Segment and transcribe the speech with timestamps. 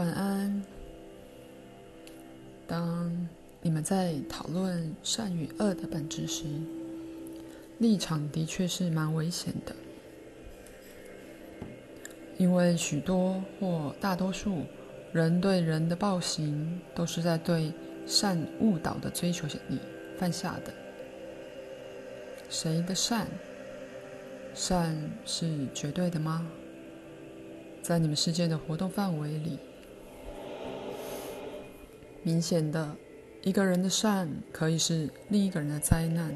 [0.00, 0.62] 晚安。
[2.66, 3.28] 当
[3.60, 6.46] 你们在讨论善与恶的本质时，
[7.76, 9.76] 立场的确是蛮危险的，
[12.38, 14.62] 因为许多或大多数
[15.12, 17.70] 人对人的暴行，都是在对
[18.06, 19.78] 善误导的追求里
[20.16, 20.72] 犯下的。
[22.48, 23.26] 谁的善？
[24.54, 26.50] 善是绝对的吗？
[27.82, 29.58] 在你们世界的活动范围里，
[32.22, 32.96] 明显的，
[33.42, 36.34] 一个人的善可以是另一个人的灾难。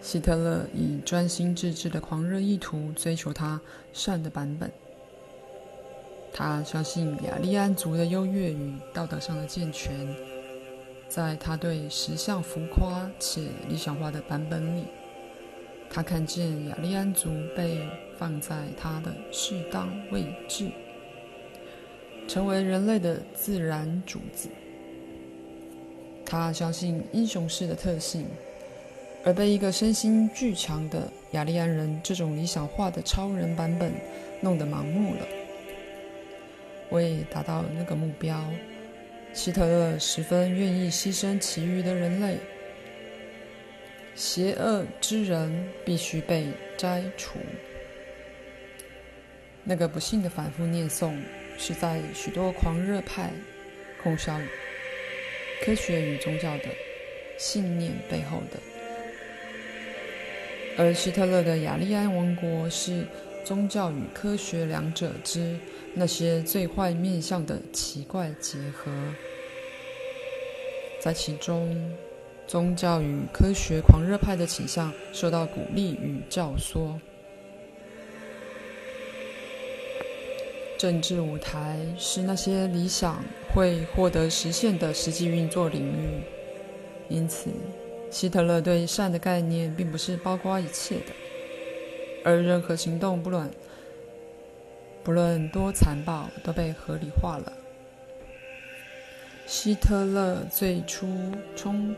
[0.00, 3.58] 希特勒以专心致志的狂热意图追求他
[3.92, 4.70] 善的版本。
[6.30, 10.14] 他相信雅利安族的优越与道德上的健全，
[11.08, 14.84] 在他对实相浮夸且理想化的版本里。
[15.88, 17.88] 他看见雅利安族被
[18.18, 20.70] 放在他的适当位置，
[22.28, 24.50] 成为人类的自然主子。
[26.34, 28.26] 他相信英雄式的特性，
[29.24, 33.92] 而被一个身心俱强的雅利安人这种理想化的超人版本
[34.40, 35.20] 弄得盲目了。
[36.90, 38.44] 为达到那个目标，
[39.32, 42.36] 希特勒十分愿意牺牲其余的人类。
[44.16, 47.38] 邪恶之人必须被摘除。
[49.62, 51.16] 那个不幸的反复念诵，
[51.56, 53.30] 是在许多狂热派
[54.02, 54.32] 控诉
[55.64, 56.64] 科学与宗教的
[57.38, 58.60] 信念背后的。
[60.76, 63.06] 而希特勒的雅利安王国是
[63.44, 65.56] 宗教与科学两者之
[65.94, 68.92] 那些最坏面向的奇怪结合，
[71.00, 71.92] 在其中。
[72.46, 76.92] 宗教与科学狂热派的倾向受到鼓励与教唆，
[80.84, 86.20] 政治舞台是那些理想会获得实现的实际运作领域。
[87.08, 87.48] 因此，
[88.10, 91.14] 希特勒对善的概念并不是包括一切的，
[92.22, 93.50] 而任何行动，不论
[95.02, 97.50] 不论多残暴，都被合理化了。
[99.46, 101.08] 希特勒最初
[101.56, 101.96] 冲。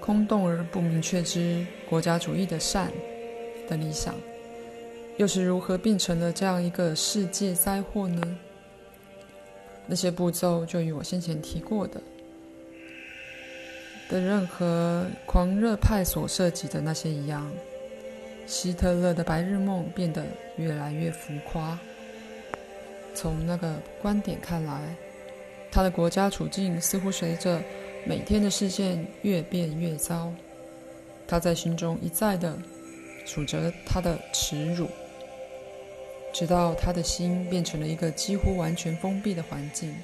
[0.00, 2.90] 空洞而不明确之国家主义的善
[3.68, 4.12] 的理想，
[5.16, 8.38] 又是如何变成了这样一个世界灾祸呢？
[9.86, 12.00] 那些步骤就与我先前提过的
[14.08, 17.50] 的任何狂热派所涉及的那些一样。
[18.46, 20.24] 希特勒的白日梦变得
[20.56, 21.78] 越来越浮夸。
[23.14, 24.94] 从那个观点看来，
[25.70, 27.60] 他的国家处境似乎随着。
[28.06, 30.30] 每天的视线越变越糟，
[31.26, 32.54] 他在心中一再的
[33.24, 34.86] 数着他的耻辱，
[36.34, 39.94] 直到他的心变成了一个几乎完全封闭的环境，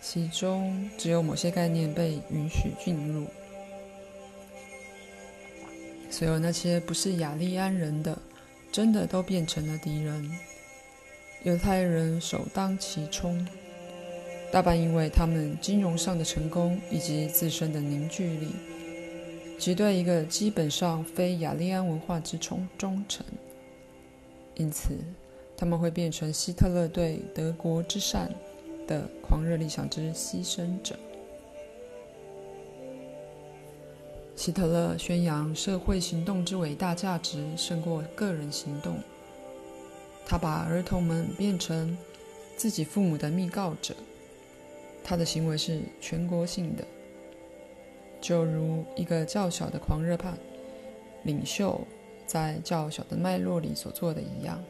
[0.00, 3.26] 其中只有某些概念被允许进入。
[6.08, 8.16] 所有那些不是雅利安人的，
[8.72, 10.30] 真的都变成了敌人，
[11.42, 13.46] 犹太人首当其冲。
[14.50, 18.48] 大半因为他们金融上的成功以及自身的凝聚力，
[19.58, 23.26] 及对一个基本上非雅利安文化之忠忠诚，
[24.56, 24.98] 因此
[25.56, 28.30] 他们会变成希特勒对德国之善
[28.86, 30.96] 的狂热理想之牺牲者。
[34.34, 38.98] 希特勒宣扬社会行动之伟大价值胜过个人行动，
[40.26, 41.96] 他把儿童们变成
[42.54, 43.94] 自己父母的密告者。
[45.02, 46.84] 他的行为是全国性的，
[48.20, 50.34] 就如一个较小的狂热派
[51.22, 51.80] 领袖
[52.26, 54.62] 在较小的脉络里所做的一样。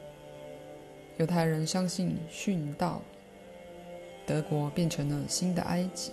[1.16, 3.00] 犹太人相信殉道，
[4.26, 6.12] 德国变成了新的埃及。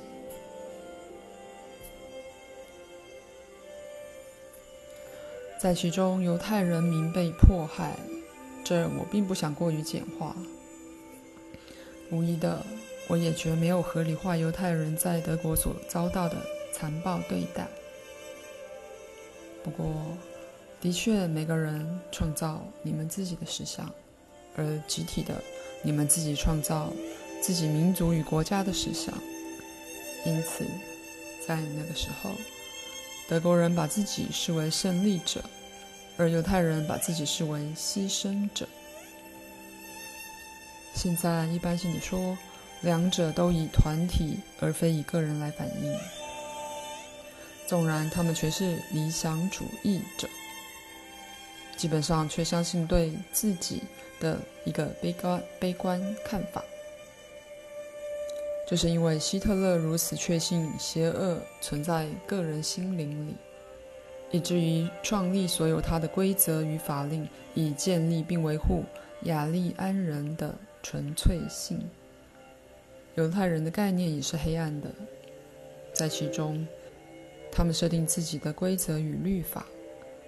[5.59, 7.96] 在其中，犹太人民被迫害，
[8.63, 10.36] 这我并不想过于简化，
[12.12, 12.66] 无疑的。
[13.10, 16.38] 我也绝没有合理化犹太人在德国所遭到的
[16.72, 17.68] 残暴对待。
[19.62, 19.86] 不过，
[20.83, 23.89] 的确，每个人创造你们自己的实相，
[24.57, 25.41] 而集体的，
[25.81, 26.91] 你们自己创造
[27.41, 29.18] 自己民族与国家的实相。
[30.25, 30.65] 因此，
[31.47, 32.31] 在那个时候，
[33.30, 35.41] 德国人把自己视为胜利者，
[36.18, 38.68] 而犹太人把自己视为牺牲者。
[40.95, 42.38] 现在，一般性的说。
[42.81, 45.97] 两者都以团体而非以个人来反映，
[47.65, 50.27] 纵然他们全是理想主义者，
[51.83, 53.83] 基本上却相信对自己
[54.21, 56.63] 的一个悲观悲观看法。
[58.65, 63.35] 就是因为希特勒如此确信邪恶存在个人心灵里，
[64.31, 68.85] 以至于创立所有他的规则与法令，以建立并维护
[69.24, 71.85] 雅利安人的纯粹性。
[73.15, 74.89] 犹太人的概念也是黑暗的，
[75.91, 76.65] 在其中，
[77.51, 79.65] 他们设定自己的规则与律法，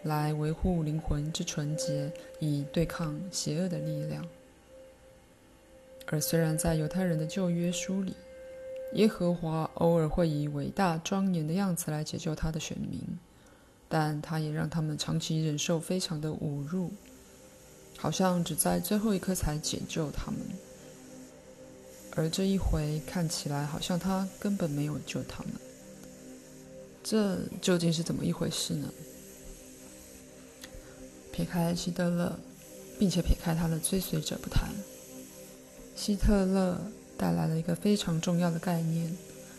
[0.06, 4.24] 来维护灵魂之纯洁，以对抗邪恶的力量。
[6.06, 8.14] 而虽然在犹太人的旧约书里，
[8.94, 13.02] 耶和华偶尔会以伟大庄严的样子来解救他的选民，
[13.90, 16.92] 但他也让他们长期忍受非常的侮辱，
[17.98, 20.40] 好像只在最后一刻才解救他们。
[22.16, 25.54] 而这一回看起来好像他根本没有救他们，
[27.04, 28.88] 这究竟是怎么一回事呢？
[31.36, 32.32] 撇开希特勒，
[32.98, 34.70] 并且撇开他的追随者不谈，
[35.94, 36.80] 希特勒
[37.18, 39.14] 带来了一个非常重要的概念，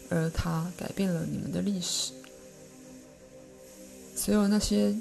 [0.08, 2.14] 而他改变了你们的历史。
[4.14, 4.96] 所有那些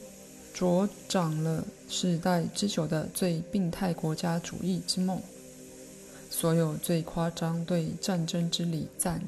[0.54, 5.22] 助长了世代之久的最病态国家主义之梦。
[6.30, 9.22] 所有最夸张对战争之礼赞，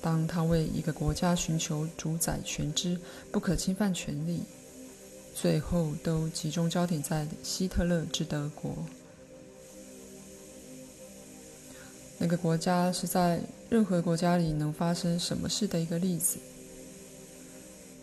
[0.00, 2.98] 当他为一个国家寻求主宰权之
[3.30, 4.40] 不可侵犯权利，
[5.40, 8.76] 最后都集中焦点在希特勒之德国。
[12.18, 13.40] 那个国家是在
[13.70, 16.36] 任何国家里能发生什么事的一个例子。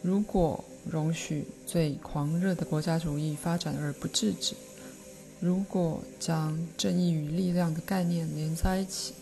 [0.02, 4.56] 如果容许最狂热的国家主义发展而不制止，
[5.40, 9.14] 如果将正义与力量的概念连在一起，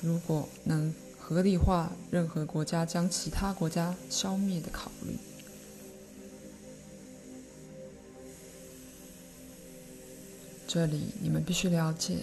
[0.00, 5.16] 如果能合理化任何国家将其他国家消灭的考虑，
[10.68, 12.18] 这里你们必须了解，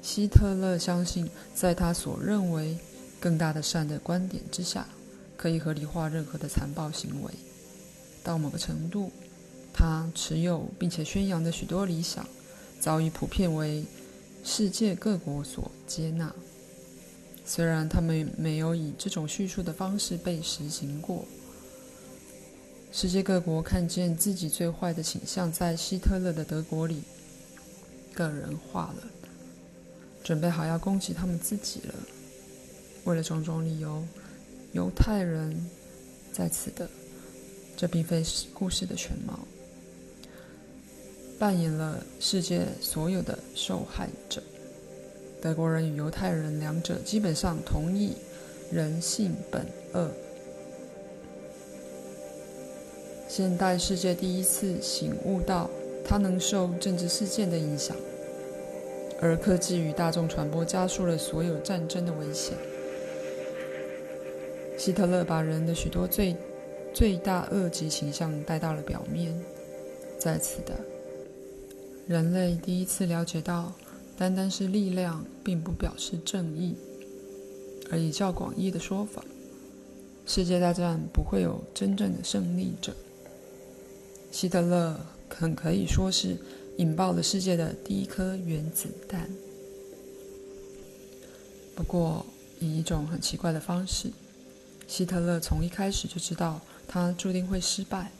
[0.00, 2.78] 希特勒相信，在他所认为
[3.18, 4.86] 更大的善的观点之下，
[5.36, 7.32] 可以合理化任何的残暴行为，
[8.22, 9.10] 到某个程度。
[9.72, 12.24] 他持有并且宣扬的许多理想，
[12.78, 13.84] 早已普遍为
[14.44, 16.32] 世界各国所接纳。
[17.44, 21.24] 虽然他们没有以这种叙述的方式被实行过，
[22.92, 27.02] 世界各国看见自己最坏的倾向在希特勒的德国里
[28.20, 29.08] 个人化了，
[30.22, 31.94] 准备好要攻击他们自己了。
[33.04, 34.04] 为了种种理由，
[34.72, 35.56] 犹太人
[36.30, 36.86] 在此的，
[37.78, 39.38] 这并非是故事的全貌。
[41.38, 44.42] 扮演了世界所有的受害者。
[45.40, 48.12] 德国人与犹太人两者基本上同意
[48.70, 49.64] 人性本
[49.94, 50.10] 恶。
[53.26, 55.70] 现代世界第一次醒悟到，
[56.04, 57.96] 它能受政治事件的影响，
[59.20, 62.54] 而科技与大众传播加速了所有战争的危险。
[64.76, 66.34] 希特勒把人的许多最
[66.92, 69.38] 罪大恶极倾向带到了表面，
[70.18, 70.74] 在此的。
[72.08, 73.72] 人类第一次了解到，
[74.16, 76.74] 单单是力量并不表示正义，
[77.90, 79.22] 而以较广义的说法，
[80.26, 82.92] 世界大战不会有真正的胜利者。
[84.32, 84.98] 希特勒
[85.38, 86.36] 很可以说是
[86.76, 89.30] 引爆了世界的第一颗原子弹。
[91.74, 92.26] 不过，
[92.58, 94.10] 以一种很奇怪的方式，
[94.86, 98.10] 希特勒从一开始就知道他注定会失败，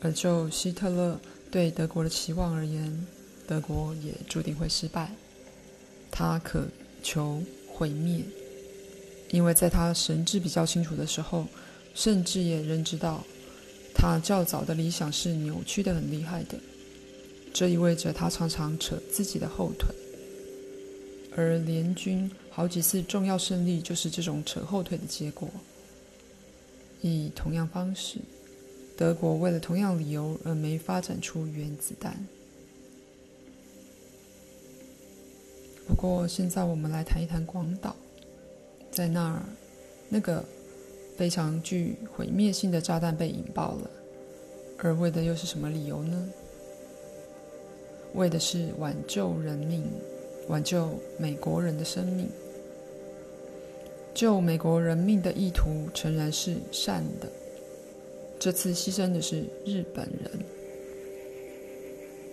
[0.00, 1.18] 而就希特勒。
[1.52, 3.04] 对德国的期望而言，
[3.44, 5.10] 德国也注定会失败。
[6.08, 6.68] 他渴
[7.02, 8.22] 求毁灭，
[9.30, 11.46] 因为在他神志比较清楚的时候，
[11.92, 13.24] 甚至也认知到，
[14.00, 16.58] 他较早的理想是扭曲的很厉害的。
[17.52, 19.94] 这意味着他常常扯自己的后腿，
[21.36, 25.50] 而联军好几次重要胜利就是这种扯后腿的结果。
[27.02, 28.16] 以同样方式。
[28.96, 32.26] 德国为了同样理由而没发展出原子弹。
[35.86, 37.94] 不过，现在我们来谈一谈广岛，
[38.90, 39.42] 在那儿，
[40.08, 40.44] 那个
[41.20, 43.90] 非常具毁灭性的炸弹被引爆了，
[44.78, 46.28] 而为的又是什么理由呢？
[48.14, 49.84] 为的是挽救人命，
[50.48, 52.26] 挽救美国人的生命。
[54.14, 57.28] 救美国人命的意图诚然是善的。
[58.38, 60.30] 这次牺牲的是日本人，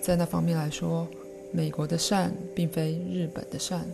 [0.02, 1.06] 在那方面来说，
[1.52, 3.86] 美国的善并非日本的善，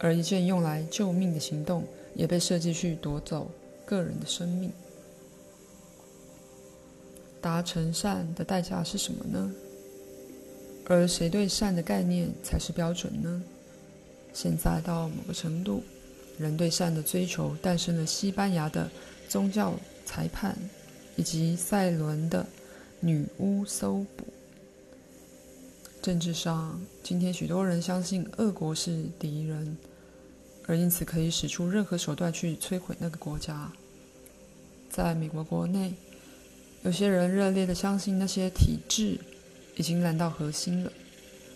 [0.00, 1.84] 而一件用来救命的行动
[2.16, 3.48] 也被设计去夺走
[3.84, 4.72] 个人的生命。
[7.40, 9.52] 达成善的代价是什么呢？
[10.86, 13.42] 而谁对善的概念才是标准呢？
[14.32, 15.82] 现在到某个程度，
[16.38, 18.90] 人对善的追求诞生了西班牙的
[19.28, 19.74] 宗教
[20.04, 20.56] 裁判，
[21.16, 22.46] 以及塞伦的
[23.00, 24.24] 女巫搜捕。
[26.00, 29.76] 政治上，今天许多人相信俄国是敌人，
[30.66, 33.70] 而因此可以使出任何手段去摧毁那个国家。
[34.90, 35.94] 在美国国内，
[36.82, 39.18] 有些人热烈地相信那些体制
[39.76, 40.92] 已经烂到核心了。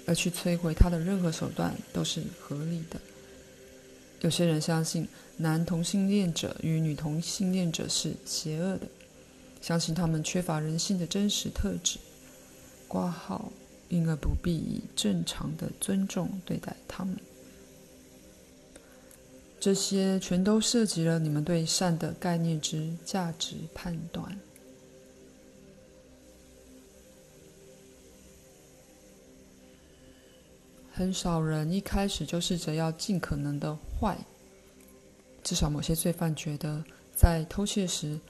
[0.09, 3.01] 而去摧毁他的任何手段都是合理的。
[4.21, 5.05] 有些人相信
[5.37, 8.87] 男同性恋者与女同性恋者是邪恶的，
[9.61, 11.99] 相信他们缺乏人性的真实特质，
[12.87, 13.51] 挂号，
[13.89, 17.19] 因而不必以正常的尊重对待他们。
[19.67, 24.39] 这些全都涉及了你们对善的概念之价值判断。
[30.93, 34.17] 很少人一开始就试着要尽可能的坏。
[35.43, 38.21] 至少某些罪犯觉得，在偷窃时，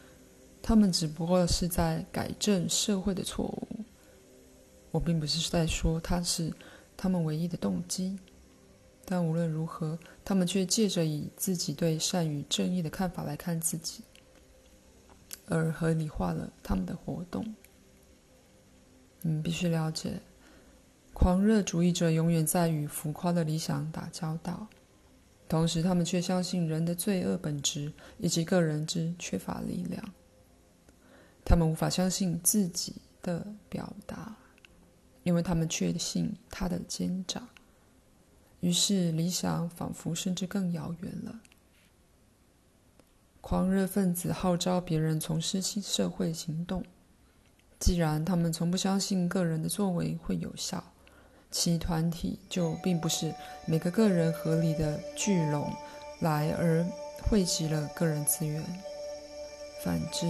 [0.63, 3.69] 他们只不过是在改正社会的错误。
[4.91, 6.51] 我并不是在说他是
[6.97, 8.19] 他们唯一的动机，
[9.09, 14.03] 但无论如何，他们却借着以自己对善与正义的看法来看自己，
[15.47, 17.55] 而合理化了他们的活动。
[19.23, 20.21] 你们必须了解。
[21.13, 24.67] 狂热主义者永远在与浮夸的理想打交道，
[25.49, 30.05] 同时他们却相信人的罪恶本质以及个人之缺乏力量。
[31.45, 34.37] 他们无法相信自己的表达，
[35.23, 37.49] 因为他们确信他的奸诈。
[38.61, 41.41] 于是理想仿佛甚至更遥远了。
[43.41, 46.85] 狂热分子号召别人从事新社会行动，
[47.79, 50.83] 既然他们从不相信个人的作为会有效。
[51.49, 53.33] 其团体就并不是
[53.67, 55.73] 每个个人合理的聚拢
[56.21, 56.85] 来而
[57.23, 58.63] 汇集了个人资源，
[59.83, 60.27] 反之，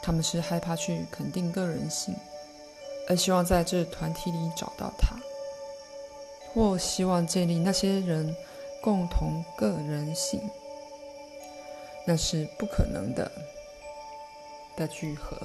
[0.00, 2.14] 他们是害怕去肯定个人性，
[3.08, 5.16] 而希望在这团体里找到它，
[6.54, 8.34] 或希望建立那些人
[8.80, 10.40] 共同个人性，
[12.06, 13.28] 那是不可能的
[14.76, 15.36] 的聚合。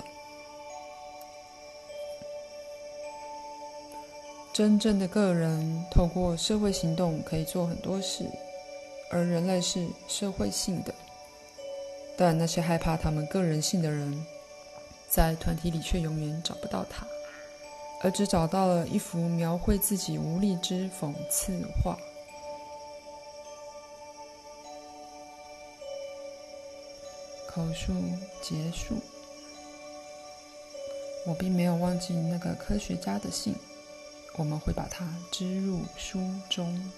[4.54, 8.26] 真正的个人透过社会行动可以做很多事，
[9.10, 10.94] 而人类是社会性的。
[12.18, 14.26] 但那些害怕他们个人性的人，
[15.10, 17.08] 在团体里却永远找不到他，
[18.02, 21.98] 而只找到了一幅描绘自己无力之讽刺画。
[27.48, 27.94] 口述
[28.42, 28.96] 结束。
[31.26, 33.56] 我并没有忘记那个科学家的信。
[34.36, 36.92] 我们会把它织入书中。